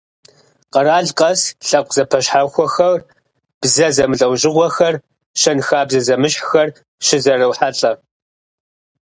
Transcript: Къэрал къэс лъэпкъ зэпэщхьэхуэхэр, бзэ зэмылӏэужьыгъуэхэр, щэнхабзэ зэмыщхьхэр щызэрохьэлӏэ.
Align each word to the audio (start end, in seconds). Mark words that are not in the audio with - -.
Къэрал 0.73 1.07
къэс 1.17 1.41
лъэпкъ 1.67 1.93
зэпэщхьэхуэхэр, 1.95 2.99
бзэ 3.61 3.87
зэмылӏэужьыгъуэхэр, 3.95 4.95
щэнхабзэ 5.39 5.99
зэмыщхьхэр 6.05 6.69
щызэрохьэлӏэ. 7.05 7.91